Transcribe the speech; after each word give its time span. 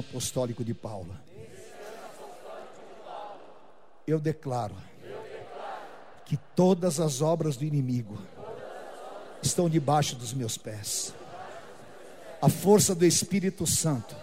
apostólico 0.00 0.64
de 0.64 0.74
Paulo. 0.74 1.16
Eu 4.06 4.18
declaro 4.18 4.74
que 6.26 6.36
todas 6.54 7.00
as 7.00 7.22
obras 7.22 7.56
do 7.56 7.64
inimigo 7.64 8.18
estão 9.42 9.68
debaixo 9.68 10.16
dos 10.16 10.32
meus 10.32 10.58
pés. 10.58 11.14
A 12.42 12.48
força 12.48 12.94
do 12.94 13.04
Espírito 13.04 13.66
Santo 13.66 14.14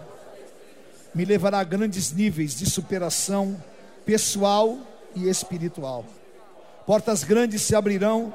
me 1.14 1.24
levará 1.24 1.60
a 1.60 1.64
grandes 1.64 2.12
níveis 2.12 2.54
de 2.54 2.68
superação 2.68 3.62
pessoal 4.04 4.78
e 5.14 5.28
espiritual. 5.28 6.04
Portas 6.86 7.24
grandes 7.24 7.62
se 7.62 7.74
abrirão 7.74 8.32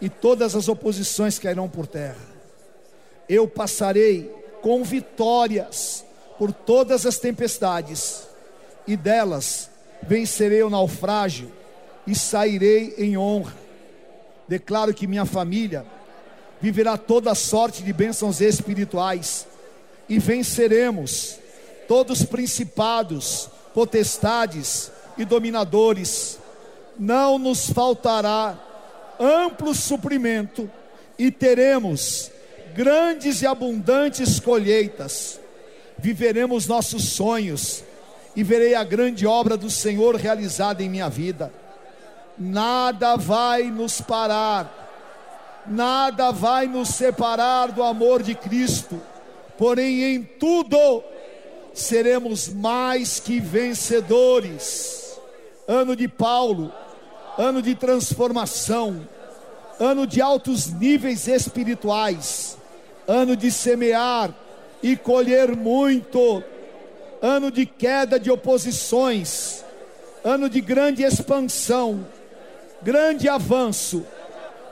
e 0.00 0.08
todas 0.08 0.54
as 0.54 0.68
oposições 0.68 1.38
cairão 1.38 1.68
por 1.68 1.86
terra. 1.86 2.26
Eu 3.28 3.48
passarei 3.48 4.30
com 4.62 4.82
vitórias 4.82 6.05
por 6.38 6.52
todas 6.52 7.06
as 7.06 7.18
tempestades, 7.18 8.26
e 8.86 8.96
delas 8.96 9.70
vencerei 10.02 10.62
o 10.62 10.70
naufrágio 10.70 11.50
e 12.06 12.14
sairei 12.14 12.94
em 12.98 13.16
honra. 13.16 13.54
Declaro 14.46 14.94
que 14.94 15.06
minha 15.06 15.24
família 15.24 15.84
viverá 16.60 16.96
toda 16.96 17.34
sorte 17.34 17.82
de 17.82 17.92
bênçãos 17.92 18.40
espirituais 18.40 19.46
e 20.08 20.18
venceremos 20.18 21.36
todos 21.88 22.20
os 22.20 22.26
principados, 22.26 23.48
potestades 23.74 24.90
e 25.18 25.24
dominadores. 25.24 26.38
Não 26.98 27.38
nos 27.38 27.70
faltará 27.70 28.58
amplo 29.18 29.74
suprimento 29.74 30.70
e 31.18 31.30
teremos 31.30 32.30
grandes 32.74 33.42
e 33.42 33.46
abundantes 33.46 34.38
colheitas. 34.38 35.40
Viveremos 35.98 36.66
nossos 36.66 37.08
sonhos 37.10 37.82
e 38.34 38.42
verei 38.42 38.74
a 38.74 38.84
grande 38.84 39.26
obra 39.26 39.56
do 39.56 39.70
Senhor 39.70 40.14
realizada 40.14 40.82
em 40.82 40.90
minha 40.90 41.08
vida. 41.08 41.50
Nada 42.38 43.16
vai 43.16 43.70
nos 43.70 44.00
parar, 44.02 45.64
nada 45.66 46.30
vai 46.30 46.66
nos 46.66 46.90
separar 46.90 47.72
do 47.72 47.82
amor 47.82 48.22
de 48.22 48.34
Cristo, 48.34 49.00
porém 49.56 50.02
em 50.02 50.22
tudo 50.22 51.02
seremos 51.72 52.48
mais 52.48 53.18
que 53.18 53.40
vencedores. 53.40 55.18
Ano 55.66 55.96
de 55.96 56.06
Paulo, 56.06 56.72
ano 57.38 57.62
de 57.62 57.74
transformação, 57.74 59.08
ano 59.80 60.06
de 60.06 60.20
altos 60.20 60.66
níveis 60.66 61.26
espirituais, 61.26 62.56
ano 63.08 63.34
de 63.34 63.50
semear 63.50 64.32
e 64.82 64.96
colher 64.96 65.54
muito 65.56 66.42
ano 67.20 67.50
de 67.50 67.66
queda 67.66 68.18
de 68.18 68.30
oposições, 68.30 69.64
ano 70.24 70.48
de 70.48 70.60
grande 70.60 71.02
expansão, 71.02 72.06
grande 72.82 73.28
avanço, 73.28 74.06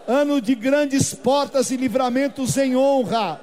ano 0.06 0.40
de 0.40 0.54
grandes 0.54 1.14
portas 1.14 1.70
e 1.70 1.76
livramentos 1.76 2.56
em 2.56 2.76
honra. 2.76 3.40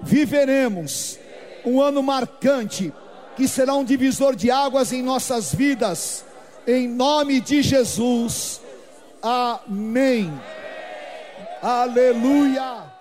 Viveremos 0.00 1.18
um 1.64 1.80
ano 1.80 2.02
marcante, 2.02 2.92
que 3.36 3.46
será 3.46 3.74
um 3.74 3.84
divisor 3.84 4.34
de 4.34 4.50
águas 4.50 4.92
em 4.92 5.02
nossas 5.02 5.54
vidas, 5.54 6.24
em 6.66 6.88
nome 6.88 7.40
de 7.40 7.62
Jesus. 7.62 8.60
Amém. 9.22 10.32
Aleluia. 11.62 12.99